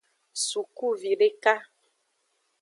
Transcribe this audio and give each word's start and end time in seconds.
Sukuvideka. 0.45 1.53